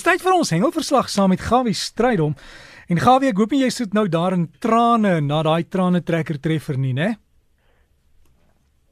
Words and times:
Tyd 0.00 0.22
vir 0.24 0.32
ons 0.32 0.50
hengelverslag 0.54 1.10
saam 1.12 1.32
met 1.34 1.42
Gawie 1.44 1.76
Strydom. 1.76 2.32
En 2.88 2.98
Gawie, 2.98 3.28
ek 3.34 3.40
hoop 3.42 3.52
jy 3.52 3.68
sit 3.70 3.92
nou 3.92 4.06
daar 4.08 4.32
in 4.32 4.46
trane 4.62 5.18
na 5.20 5.42
daai 5.44 5.66
trane 5.68 6.00
trekker 6.00 6.38
treffer 6.40 6.78
nie, 6.80 6.94
né? 6.96 7.16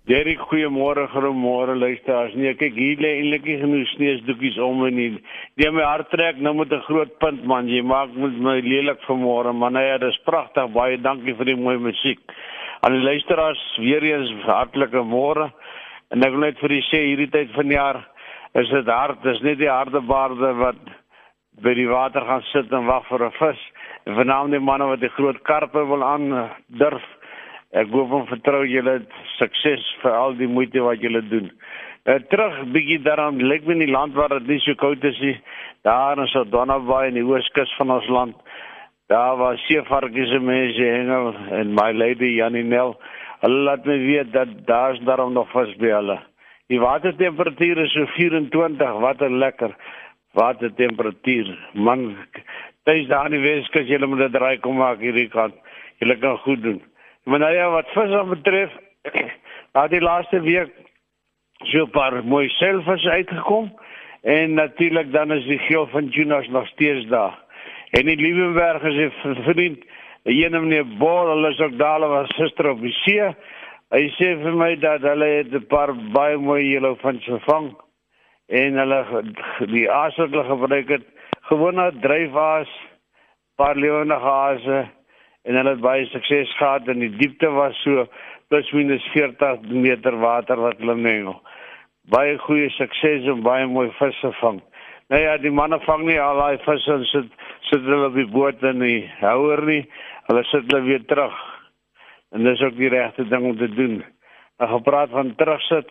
Derek, 0.08 0.40
goeiemôre, 0.50 1.06
goeiemôre 1.12 1.74
luisteraars. 1.76 2.36
Nee, 2.36 2.54
kyk 2.60 2.76
hier 2.76 3.00
lê 3.00 3.14
eintlik 3.18 3.48
nie 3.48 3.56
genoeg 3.60 3.88
sneesdoekies 3.92 4.58
om 4.64 4.84
en 4.86 4.94
nie. 4.96 5.08
Die 5.60 5.70
my 5.72 5.84
hart 5.84 6.08
trek 6.12 6.38
nou 6.44 6.54
met 6.60 6.72
'n 6.72 6.84
groot 6.88 7.18
punt 7.20 7.44
man. 7.44 7.68
Jy 7.68 7.82
maak 7.82 8.12
met 8.16 8.38
my 8.40 8.60
lelik 8.60 9.00
vanmôre, 9.08 9.52
man. 9.52 9.72
Nee, 9.72 9.98
dit 9.98 10.08
is 10.08 10.20
pragtig. 10.24 10.72
Baie 10.72 10.96
dankie 10.96 11.34
vir 11.34 11.44
die 11.44 11.56
mooi 11.56 11.78
musiek. 11.78 12.20
Aan 12.80 12.92
die 12.92 13.04
luisteraars 13.04 13.76
weer 13.78 14.02
eens 14.02 14.30
hartlike 14.44 15.02
môre. 15.04 15.52
En 16.10 16.22
ek 16.22 16.30
wil 16.30 16.40
net 16.40 16.58
vir 16.58 16.68
julle 16.68 16.88
sê 16.92 17.00
hierdie 17.04 17.30
tyd 17.30 17.50
van 17.52 17.68
die 17.68 17.76
jaar 17.76 18.08
is 18.54 18.68
dit 18.68 18.86
hard. 18.86 19.22
Dis 19.22 19.42
nie 19.42 19.56
die 19.56 19.70
harde 19.70 20.00
baarde 20.00 20.54
wat 20.54 20.97
by 21.62 21.74
die 21.74 21.88
water 21.88 22.24
gaan 22.26 22.42
sit 22.52 22.72
en 22.72 22.86
wag 22.86 23.06
vir 23.08 23.24
'n 23.26 23.32
vis. 23.38 23.60
En 24.06 24.14
vanaand 24.14 24.50
die 24.50 24.60
manne 24.60 24.86
wat 24.86 25.00
die 25.00 25.14
groot 25.16 25.42
karpe 25.42 25.86
wil 25.86 26.02
aan 26.04 26.50
durf. 26.66 27.04
Ek 27.72 27.90
hoop 27.92 28.12
en 28.12 28.26
vertrou 28.26 28.64
julle 28.64 29.02
sukses 29.36 29.84
vir 30.02 30.12
al 30.12 30.34
die 30.34 30.48
moeite 30.48 30.80
wat 30.80 31.00
julle 31.00 31.20
doen. 31.28 31.50
Uh, 32.08 32.14
terug 32.30 32.62
bietjie 32.72 33.02
daaraan 33.04 33.36
lyk 33.36 33.66
my 33.66 33.72
in 33.72 33.84
die 33.84 33.90
land 33.92 34.14
waar 34.14 34.28
dit 34.28 34.46
nie 34.46 34.60
so 34.60 34.74
koud 34.74 35.04
is 35.04 35.18
nie. 35.20 35.36
Daar 35.84 36.18
in 36.18 36.26
Sodonna 36.26 36.78
Bay 36.78 37.08
in 37.08 37.14
die 37.14 37.26
ooskus 37.26 37.74
van 37.76 37.90
ons 37.90 38.08
land. 38.08 38.36
Daar 39.08 39.36
was 39.36 39.60
seevarkies 39.66 40.32
en 40.32 40.44
mense 40.44 40.82
hengel 40.82 41.34
en 41.58 41.74
my 41.74 41.92
lady 41.92 42.34
Janinel. 42.38 42.96
Hulle 43.42 43.60
laat 43.68 43.84
my 43.84 43.98
weet 43.98 44.32
dat 44.32 44.48
daar's 44.66 45.00
daarom 45.04 45.32
nog 45.32 45.50
vis 45.52 45.76
by 45.76 45.92
hulle. 45.92 46.18
Die 46.68 46.80
watertemperatuur 46.80 47.78
is 47.84 47.92
so 47.92 48.06
24, 48.16 48.98
wat 49.00 49.20
'n 49.22 49.38
lekker 49.38 49.76
watertemperatuur. 50.38 51.50
Man, 51.74 52.16
dis 52.88 53.08
daar 53.10 53.28
in 53.30 53.36
die 53.36 53.44
Weskus, 53.44 53.88
jy 53.90 53.98
moet 54.06 54.26
dit 54.26 54.36
draai 54.36 54.58
kom 54.64 54.78
maak 54.80 55.02
hierdie 55.02 55.28
kant. 55.32 55.56
Jy 55.98 56.16
kan 56.22 56.38
goed 56.44 56.62
doen. 56.62 56.82
Maar 57.28 57.42
nou 57.42 57.52
ja, 57.54 57.66
wat 57.74 57.90
vis 57.94 58.14
betref, 58.30 58.76
het 59.78 59.90
die 59.92 60.04
laaste 60.04 60.40
week 60.44 60.72
so 61.66 61.84
'n 61.84 61.90
paar 61.90 62.24
mooi 62.24 62.48
selfs 62.48 63.06
uitgekom 63.06 63.72
en 64.22 64.54
natuurlik 64.54 65.12
dan 65.12 65.32
is 65.32 65.44
die 65.44 65.58
geel 65.58 65.86
van 65.86 66.10
tunas 66.10 66.48
nog 66.48 66.66
steeds 66.68 67.06
daar. 67.06 67.38
En 67.90 68.06
die 68.06 68.16
Liebenberg 68.16 68.82
is 68.82 69.12
'n 69.24 69.42
vriend, 69.42 69.84
'n 70.24 70.30
ene 70.30 70.60
meneer 70.60 70.86
Bol, 70.98 71.26
hulle 71.26 71.50
is 71.50 71.60
ook 71.60 71.78
daar 71.78 72.00
was 72.00 72.34
gister 72.36 72.70
op 72.70 72.80
die 72.80 72.92
see. 72.92 73.34
Hy 73.90 74.04
sê 74.18 74.36
vir 74.42 74.54
my 74.54 74.76
dat 74.76 75.00
hulle 75.00 75.24
het 75.24 75.52
'n 75.52 75.66
paar 75.66 75.94
baie 76.12 76.36
mooi 76.36 76.62
julle 76.70 76.96
van 76.96 77.20
gevang 77.20 77.74
en 78.48 78.78
hulle 78.80 79.00
die 79.68 79.86
aas 79.92 80.16
wat 80.16 80.32
hulle 80.32 80.44
gebruik 80.48 80.92
het 80.96 81.06
gewone 81.48 81.90
dryfhaas, 82.02 82.70
paar 83.60 83.76
lewende 83.76 84.16
hase 84.22 84.86
en 85.44 85.56
hulle 85.56 85.74
het 85.76 85.84
baie 85.84 86.06
sukses 86.12 86.50
gehad 86.56 86.88
en 86.88 87.04
die 87.04 87.12
diepte 87.20 87.50
was 87.52 87.76
so 87.84 88.06
plus 88.48 88.70
minus 88.72 89.04
40 89.12 89.68
meter 89.68 90.16
water 90.20 90.60
wat 90.60 90.80
hulle 90.80 90.96
mengel. 90.96 91.36
Baie 92.08 92.38
goeie 92.40 92.70
sukses 92.76 93.28
en 93.28 93.44
baie 93.44 93.66
mooi 93.68 93.90
visse 93.98 94.32
vang. 94.40 94.62
Nou 95.08 95.20
ja, 95.20 95.36
die 95.40 95.52
manne 95.52 95.78
vang 95.84 96.06
nie 96.08 96.18
al 96.20 96.40
daai 96.40 96.60
visse 96.64 96.92
en 96.92 97.04
sit 97.12 97.30
sit 97.68 97.84
hulle 97.84 98.08
op 98.08 98.16
die 98.16 98.28
boot 98.32 98.62
en 98.64 98.80
nie 98.80 99.02
houer 99.20 99.64
nie. 99.68 99.82
Hulle 100.28 100.44
sit 100.48 100.68
hulle 100.68 100.84
weer 100.88 101.04
terug 101.08 101.36
en 102.36 102.44
dis 102.44 102.60
ook 102.64 102.76
die 102.76 102.92
regte 102.92 103.24
ding 103.28 103.44
om 103.52 103.56
te 103.56 103.68
doen. 103.72 104.02
Maar 104.58 104.68
gepraat 104.68 105.10
van 105.10 105.34
terugsit, 105.36 105.88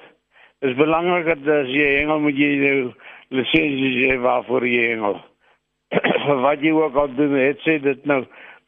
is 0.60 0.74
belangrik 0.76 1.26
dat 1.26 1.48
as 1.54 1.70
jy 1.70 1.88
hengel 2.00 2.20
moet 2.24 2.38
jy 2.38 2.52
jou 2.64 2.78
lisensie 3.36 4.08
hê 4.08 4.18
waarvoor 4.22 4.66
jy 4.66 4.86
hengel. 4.94 5.20
Wat 6.46 6.64
jy 6.66 6.74
ook 6.76 6.96
al 6.98 7.14
doen, 7.16 7.36
het 7.40 7.62
sê 7.64 7.78
dit 7.84 8.06
nou 8.10 8.24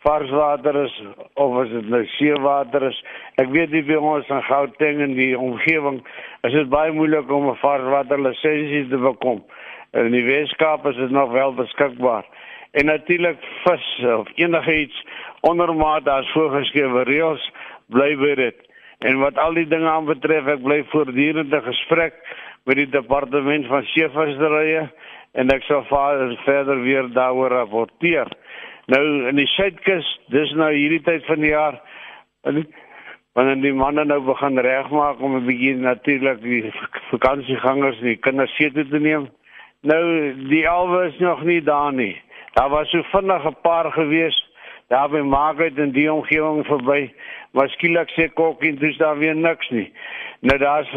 varswater 0.06 0.78
is 0.86 0.94
of 1.34 1.58
as 1.64 1.72
dit 1.74 1.90
nou 1.92 2.04
seewater 2.16 2.86
is. 2.92 3.00
Ek 3.42 3.50
weet 3.52 3.74
nie 3.74 3.84
by 3.88 3.98
ons 4.00 4.30
in 4.32 4.46
Gauteng 4.48 5.02
en 5.04 5.18
die 5.18 5.34
omgewing 5.36 6.00
is 6.48 6.56
dit 6.56 6.70
baie 6.72 6.94
moeilik 6.96 7.32
om 7.32 7.50
'n 7.50 7.60
varswater 7.64 8.22
lisensie 8.22 8.86
te 8.88 8.98
bekom. 8.98 9.44
In 9.98 10.12
die 10.14 10.24
Weskaap 10.24 10.86
is 10.86 10.96
dit 10.96 11.12
nog 11.12 11.32
wel 11.32 11.54
beskikbaar. 11.54 12.26
En 12.72 12.86
natuurlik 12.86 13.42
vis 13.66 14.06
of 14.06 14.28
enigiets 14.36 15.06
ondermaat 15.42 16.06
daar's 16.06 16.32
voorgeskrewe 16.32 17.04
reëls 17.04 17.52
bly 17.90 18.16
by 18.16 18.36
dit. 18.36 18.69
En 19.00 19.20
wat 19.20 19.38
al 19.38 19.54
die 19.54 19.68
dinge 19.68 19.90
aan 19.90 20.06
betref, 20.06 20.48
ek 20.48 20.64
bly 20.64 20.84
voortdurend 20.92 21.54
in 21.54 21.64
gesprek 21.64 22.20
met 22.68 22.76
die 22.76 22.90
departement 22.92 23.68
van 23.72 23.88
seevisserye 23.94 24.90
en 25.40 25.54
ek 25.54 25.64
sal 25.64 25.86
verder 25.88 26.82
weer 26.84 27.08
daaroor 27.16 27.54
rapporteer. 27.62 28.28
Nou 28.92 29.04
in 29.30 29.38
die 29.40 29.48
Suidkus, 29.54 30.08
dis 30.34 30.52
nou 30.58 30.72
hierdie 30.74 31.04
tyd 31.06 31.26
van 31.30 31.44
die 31.46 31.54
jaar 31.54 31.80
wanneer 33.38 33.62
die 33.62 33.74
manne 33.78 34.04
nou 34.10 34.20
begin 34.26 34.60
regmaak 34.66 35.22
om 35.22 35.36
'n 35.38 35.46
bietjie 35.46 35.76
natuurlik 35.76 36.42
die 36.42 36.74
vakansiegangers 37.12 38.00
en 38.00 38.08
die 38.12 38.24
kinders 38.26 38.56
toe 38.58 38.88
te 38.90 39.00
neem. 39.00 39.30
Nou 39.82 40.34
die 40.50 40.68
alwe 40.68 41.06
is 41.08 41.20
nog 41.20 41.44
nie 41.44 41.62
daar 41.62 41.94
nie. 41.94 42.22
Daar 42.54 42.70
was 42.70 42.90
so 42.90 43.04
vinnig 43.04 43.46
'n 43.46 43.56
paar 43.62 43.92
gewees 43.92 44.50
daar 44.88 45.10
by 45.10 45.22
Margaret 45.22 45.78
en 45.78 45.92
die 45.92 46.12
omgewing 46.14 46.66
verby. 46.66 47.14
Maar 47.52 47.70
skielik 47.74 48.12
sê 48.14 48.28
Kokkie 48.34 48.76
dis 48.78 48.98
daar 48.98 49.18
weer 49.18 49.36
niks 49.36 49.70
nie. 49.70 49.88
Nou 50.46 50.58
daar's 50.62 50.92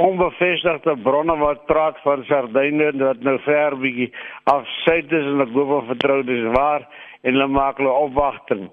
onbevestigde 0.00 0.96
bronne 1.02 1.36
wat 1.36 1.66
praat 1.66 1.98
van 2.04 2.22
sardyne 2.28 2.92
wat 3.00 3.24
nou 3.26 3.38
ver 3.44 3.76
bietjie 3.80 4.12
af 4.44 4.68
suid 4.84 5.12
is 5.12 5.26
en 5.32 5.42
ek 5.44 5.56
hoop 5.56 5.74
of 5.80 5.90
vertrou 5.90 6.22
dis 6.24 6.46
waar 6.54 6.86
en 7.22 7.34
hulle 7.34 7.50
maak 7.50 7.82
hulle 7.82 7.92
opwagting 8.06 8.70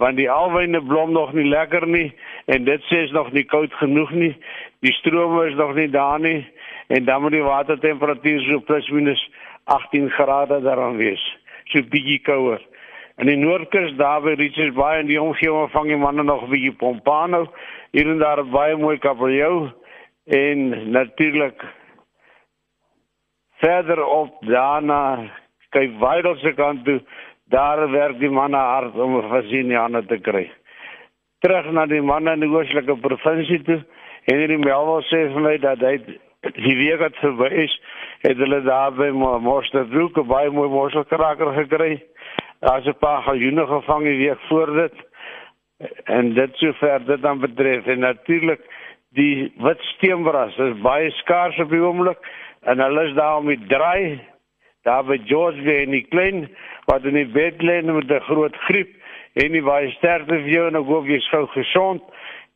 want 0.00 0.16
die 0.16 0.30
alwyne 0.32 0.80
blom 0.80 1.12
nog 1.12 1.32
nie 1.36 1.44
lekker 1.44 1.84
nie 1.86 2.08
en 2.48 2.64
dit 2.64 2.86
sê 2.88 3.02
is 3.04 3.12
nog 3.12 3.28
nie 3.36 3.44
koud 3.44 3.72
genoeg 3.82 4.12
nie. 4.16 4.32
Die 4.80 4.94
strome 4.96 5.44
is 5.50 5.58
nog 5.58 5.74
nie 5.76 5.90
daar 5.92 6.20
nie 6.20 6.40
en 6.88 7.04
dan 7.04 7.22
moet 7.22 7.36
die 7.36 7.44
watertemperatuur 7.44 8.40
so 8.46 8.64
plus 8.64 8.88
minus 8.90 9.20
18 9.64 10.08
grade 10.16 10.62
daaraan 10.64 10.96
wees. 10.96 11.22
So 11.70 11.84
bietjie 11.92 12.18
kouer. 12.24 12.62
In 13.20 13.28
die 13.28 13.36
Noordkus 13.36 13.90
daar 13.98 14.22
by 14.24 14.32
Richards 14.40 14.72
Bay 14.72 15.02
en 15.02 15.08
die 15.10 15.18
omgewing 15.20 15.66
vang 15.74 15.90
die 15.90 15.96
manne 16.00 16.22
nog 16.24 16.46
'n 16.46 16.50
bietjie 16.50 16.72
pompano. 16.72 17.52
Hier 17.92 18.08
en 18.08 18.18
daar 18.18 18.40
baie 18.44 18.76
mooi 18.76 18.96
kabeljou 18.98 19.68
en 20.24 20.90
natuurlik 20.90 21.64
verder 23.60 24.04
op 24.04 24.40
daarna 24.40 25.28
kyk 25.68 25.98
Weidel 26.00 26.36
se 26.36 26.52
kant 26.52 26.84
toe. 26.84 27.02
Daar 27.44 27.90
werk 27.90 28.18
die 28.18 28.30
manne 28.30 28.56
hard 28.56 28.94
om 28.94 29.16
'n 29.16 29.28
vasiniane 29.28 30.06
te 30.06 30.18
kry. 30.18 30.50
Terug 31.40 31.70
na 31.72 31.86
die 31.86 32.02
manne 32.02 32.32
in 32.32 32.40
die 32.40 32.48
oostelike 32.48 32.96
provinsie 32.96 33.62
toe. 33.62 33.84
Henry 34.24 34.56
Melville 34.56 35.02
sê 35.02 35.32
vir 35.32 35.40
my 35.40 35.58
dat 35.58 35.78
hy 35.78 35.96
die 36.40 36.76
week 36.76 37.00
het 37.00 37.16
verby 37.16 37.48
is, 37.64 37.80
het 38.22 38.36
hulle 38.36 38.62
daar 38.62 38.92
by 38.92 39.10
Mosterdoek 39.10 40.26
baie 40.26 40.50
mooi 40.50 40.68
mosselkraker 40.68 41.52
gekry. 41.52 42.00
Daar's 42.60 42.86
'n 42.86 42.98
paar 42.98 43.22
galjoene 43.22 43.66
gevang 43.66 44.02
die 44.04 44.18
week 44.18 44.40
voor 44.48 44.72
dit. 44.74 44.92
En 46.04 46.34
dit 46.34 46.56
sover 46.56 47.04
dit 47.04 47.22
dan 47.22 47.40
betref. 47.40 47.86
En 47.86 47.98
natuurlik 47.98 48.60
die 49.10 49.52
wit 49.56 49.80
steenbras 49.80 50.56
is 50.56 50.80
baie 50.80 51.10
skaars 51.10 51.58
op 51.58 51.70
die 51.70 51.80
oomblik 51.80 52.18
en 52.60 52.78
hulle 52.78 53.04
is 53.08 53.14
daar 53.14 53.36
om 53.36 53.46
die 53.46 53.66
draai. 53.66 54.20
Daar 54.82 55.04
by 55.04 55.18
George 55.24 55.62
Bay 55.62 55.82
en 55.82 55.90
die 55.90 56.06
klein 56.08 56.48
wat 56.84 57.04
in 57.04 57.14
die 57.14 57.26
bed 57.26 57.62
lê 57.62 57.82
met 57.82 58.10
'n 58.10 58.20
groot 58.20 58.56
griep 58.56 58.90
en 59.34 59.52
nie 59.52 59.62
baie 59.62 59.90
sterkte 59.90 60.34
vir 60.34 60.48
jou 60.48 60.66
en 60.66 60.76
ek 60.76 60.86
hoop 60.86 61.06
jy's 61.06 61.28
gou 61.28 61.46
gesond. 61.46 62.02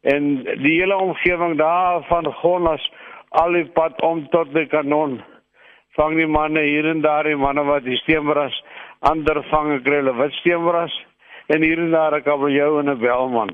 En 0.02 0.44
die 0.44 0.80
hele 0.80 0.96
omgewing 0.96 1.58
daar 1.58 2.02
van 2.02 2.32
Gonnas 2.32 2.92
al 3.28 3.52
die 3.52 3.64
pad 3.64 4.02
om 4.02 4.28
tot 4.28 4.54
die 4.54 4.66
kanon. 4.66 5.22
Vang 5.96 6.16
die 6.16 6.26
manne 6.26 6.60
hier 6.60 6.86
en 6.86 7.00
daar 7.00 7.24
die 7.24 7.36
manne 7.36 7.64
wat 7.64 7.84
die 7.84 7.96
steenbras 7.96 8.63
ander 9.10 9.42
vange 9.50 9.80
grille 9.84 10.12
wat 10.16 10.32
steenbras 10.40 10.94
en 11.46 11.62
hier 11.62 11.78
en 11.78 11.90
daar 11.90 12.16
'n 12.16 12.22
kabeljou 12.22 12.80
en 12.80 12.90
'n 12.90 12.98
belman. 12.98 13.50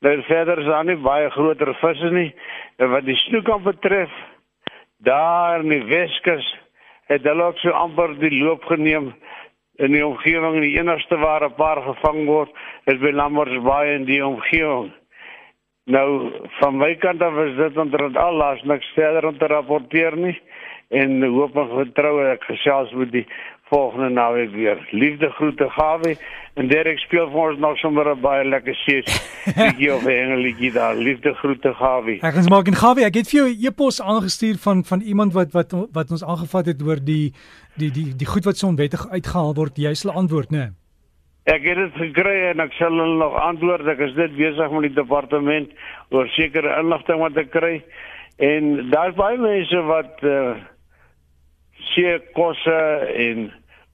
Daar 0.00 0.22
verder 0.22 0.58
is 0.58 0.66
daar 0.66 0.84
nie 0.84 0.96
baie 0.96 1.30
groter 1.30 1.74
visse 1.74 2.10
nie. 2.10 2.34
En 2.76 2.90
wat 2.90 3.04
die 3.04 3.16
snoekamp 3.16 3.64
betref, 3.64 4.10
daar 4.98 5.60
in 5.60 5.68
die 5.68 5.84
Weskus 5.84 6.56
het 7.06 7.22
hulle 7.22 7.42
ook 7.42 7.58
so 7.58 7.70
amper 7.70 8.18
die 8.18 8.44
loop 8.44 8.64
geneem 8.64 9.14
in 9.78 9.92
die 9.92 10.06
omgewing 10.06 10.60
die 10.60 10.78
enigste 10.78 11.18
waar 11.18 11.44
'n 11.44 11.54
paar 11.54 11.82
gevang 11.82 12.26
word 12.26 12.50
is 12.84 12.98
by 12.98 13.10
Lammersbaai 13.10 13.94
in 13.94 14.04
die 14.04 14.26
omgewing. 14.26 14.92
Nou 15.84 16.32
van 16.60 16.76
my 16.76 16.94
kant 16.94 17.22
af 17.22 17.36
is 17.36 17.56
dit 17.56 17.76
onder 17.76 18.18
al 18.18 18.34
las 18.34 18.62
niks 18.62 18.92
verder 18.94 19.26
om 19.26 19.38
te 19.38 19.46
rapporteer 19.46 20.16
nie 20.16 20.40
en 20.88 21.22
hoop 21.22 21.56
en 21.56 21.68
vertrou 21.68 22.14
ek 22.24 22.44
gesels 22.44 22.92
met 22.92 23.12
die 23.12 23.26
volgende 23.68 24.08
naweek 24.08 24.50
weer. 24.52 24.88
Liefde 24.90 25.30
groete 25.30 25.70
Gawie 25.70 26.16
en 26.54 26.68
Derek 26.68 26.98
speel 26.98 27.28
vir 27.30 27.50
ons 27.50 27.58
nog 27.58 27.78
sommer 27.78 28.08
'n 28.10 28.20
baie 28.20 28.44
lekker 28.44 28.74
sees. 28.74 29.06
Bietjie 29.56 29.94
of 29.96 30.06
engeletjie 30.06 30.72
daar. 30.72 30.96
Liefde 30.96 31.34
groete 31.34 31.74
Gawie. 31.74 32.18
Ek 32.20 32.34
gaan 32.34 32.48
maak 32.48 32.66
en 32.66 32.74
Gawie, 32.74 33.04
ek 33.04 33.14
het 33.14 33.30
vir 33.30 33.40
jou 33.40 33.48
'n 33.48 33.66
e-pos 33.66 34.02
aangestuur 34.02 34.56
van 34.58 34.84
van 34.84 35.00
iemand 35.00 35.32
wat 35.32 35.52
wat 35.52 35.72
wat 35.92 36.10
ons 36.10 36.24
aangevat 36.24 36.66
het 36.66 36.82
oor 36.82 36.98
die 37.04 37.32
die 37.76 37.90
die 37.90 38.16
die 38.16 38.26
goed 38.26 38.44
wat 38.44 38.56
so 38.56 38.66
onwettig 38.66 39.10
uitgehaal 39.10 39.54
word. 39.54 39.76
Jy 39.76 39.94
sal 39.94 40.12
antwoord, 40.12 40.50
né? 40.50 40.58
Nee. 40.58 40.70
Ek 41.48 41.64
het 41.64 41.76
dit 41.76 41.94
gekry 41.96 42.50
en 42.50 42.60
ek 42.60 42.72
sal 42.72 42.92
hulle 42.92 43.16
nog 43.16 43.34
antwoord. 43.40 43.86
Ek 43.88 43.98
is 43.98 44.14
net 44.14 44.36
besig 44.36 44.70
met 44.70 44.82
die 44.82 44.96
departement 45.00 45.70
oor 46.10 46.28
sekere 46.28 46.74
inligting 46.80 47.20
wat 47.20 47.36
ek 47.36 47.50
kry. 47.50 47.84
En 48.36 48.90
daar's 48.90 49.16
baie 49.16 49.38
mense 49.38 49.80
wat 49.88 50.22
uh 50.22 50.56
seekosse 51.94 52.80
en 53.14 53.48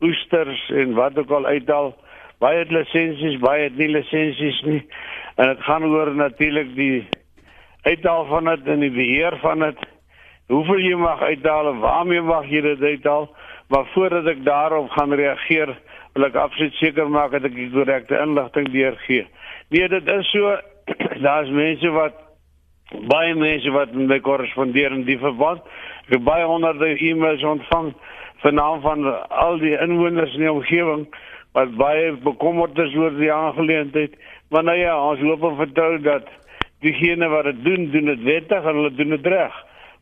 oesters 0.05 0.69
en 0.71 0.95
wat 0.95 1.19
ook 1.19 1.31
al 1.31 1.47
uithaal. 1.47 1.95
Baie 2.43 2.59
het 2.59 2.71
lisensies, 2.75 3.39
baie 3.41 3.69
het 3.69 3.77
nie 3.79 3.89
lisensies 3.89 4.61
nie. 4.69 4.83
En 5.37 5.51
dit 5.53 5.63
gaan 5.67 5.85
oor 5.85 6.15
natuurlik 6.15 6.75
die 6.77 7.07
uithaal 7.83 8.27
van 8.27 8.51
dit 8.53 8.71
en 8.75 8.85
die 8.85 8.93
beheer 8.93 9.39
van 9.43 9.65
dit. 9.67 9.83
Hoeveel 10.53 10.83
jy 10.85 10.97
mag 11.01 11.23
uithaal 11.23 11.73
en 11.73 11.81
waarmee 11.81 12.21
mag 12.21 12.49
jy 12.51 12.61
dit 12.61 12.83
uithaal? 12.83 13.31
Maar 13.73 13.87
voordat 13.95 14.27
ek 14.29 14.45
daarop 14.45 14.91
gaan 14.93 15.15
reageer, 15.17 15.73
wil 16.15 16.27
ek 16.29 16.37
absoluut 16.39 16.77
seker 16.79 17.09
maak 17.11 17.33
dat 17.35 17.49
ek 17.49 17.57
die 17.57 17.71
korrekte 17.73 18.19
inligting 18.23 18.69
deurgee. 18.71 19.25
Nee, 19.73 19.89
dit 19.89 20.11
is 20.15 20.31
so 20.31 20.53
daar's 21.27 21.51
mense 21.51 21.91
wat 21.97 22.21
baie 23.11 23.35
mense 23.35 23.71
wat 23.75 23.95
met 23.97 24.07
my 24.13 24.21
korrespondeer 24.23 24.93
in 24.95 25.07
die 25.09 25.19
verband. 25.19 25.65
Ek 26.05 26.19
het 26.19 26.27
baie 26.27 26.45
honderde 26.47 26.93
e-mails 27.01 27.43
ontvang 27.49 27.95
vanaand 28.43 28.83
van 28.83 29.29
al 29.29 29.59
die 29.59 29.77
inwoners 29.79 30.35
in 30.35 30.41
die 30.41 30.53
omgewing 30.53 31.07
wat 31.55 31.77
baie 31.79 32.13
bekommerd 32.25 32.79
is 32.79 32.95
oor 32.99 33.15
die 33.19 33.33
aangeleentheid. 33.33 34.17
Maar 34.51 34.65
nou 34.65 34.79
ja, 34.79 34.97
ons 35.11 35.21
hoop 35.21 35.43
en 35.43 35.57
vertrou 35.57 35.99
dat 36.03 36.27
diegene 36.85 37.29
wat 37.29 37.45
dit 37.45 37.63
doen, 37.65 37.91
doen 37.91 38.11
dit 38.13 38.27
wettig 38.27 38.65
en 38.65 38.81
hulle 38.81 38.95
doen 38.95 39.15
dit 39.17 39.27
reg. 39.27 39.55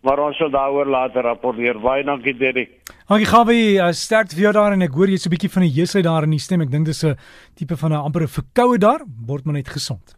Maar 0.02 0.18
ons 0.18 0.36
sal 0.36 0.50
daaroor 0.50 0.88
later 0.90 1.22
rapporteer. 1.28 1.78
Baie 1.80 2.04
dankie 2.04 2.34
Derek. 2.34 2.72
Dankie 3.06 3.28
Gawie, 3.28 3.76
uh, 3.76 3.92
sterkte 3.94 4.34
vir 4.34 4.48
jou 4.48 4.54
daar 4.56 4.74
en 4.74 4.82
ek 4.82 4.96
hoor 4.96 5.12
jy's 5.12 5.26
'n 5.26 5.34
bietjie 5.34 5.52
van 5.52 5.62
'n 5.62 5.76
jeusheid 5.76 6.04
daar 6.04 6.24
in 6.24 6.34
die 6.34 6.42
stem. 6.42 6.62
Ek 6.62 6.70
dink 6.70 6.86
dis 6.86 7.04
'n 7.04 7.14
tipe 7.54 7.76
van 7.76 7.92
'n 7.92 8.02
amper 8.02 8.22
'n 8.22 8.34
verkoue 8.40 8.78
daar. 8.78 9.04
Word 9.26 9.44
maar 9.44 9.54
net 9.54 9.68
gesond. 9.68 10.16